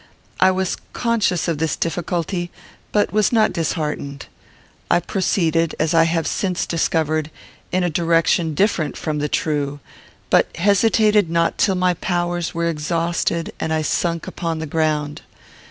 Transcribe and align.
I 0.39 0.49
was 0.49 0.77
conscious 0.93 1.47
of 1.47 1.59
this 1.59 1.75
difficulty, 1.75 2.49
but 2.91 3.13
was 3.13 3.31
not 3.31 3.53
disheartened. 3.53 4.25
I 4.89 4.99
proceeded, 4.99 5.75
as 5.79 5.93
I 5.93 6.05
have 6.05 6.25
since 6.25 6.65
discovered, 6.65 7.29
in 7.71 7.83
a 7.83 7.89
direction 7.91 8.55
different 8.55 8.97
from 8.97 9.19
the 9.19 9.29
true, 9.29 9.79
but 10.31 10.47
hesitated 10.57 11.29
not 11.29 11.59
till 11.59 11.75
my 11.75 11.93
powers 11.93 12.51
were 12.51 12.67
exhausted 12.67 13.53
and 13.59 13.71
I 13.71 13.83
sunk 13.83 14.25
upon 14.25 14.57
the 14.57 14.65
ground. 14.65 15.21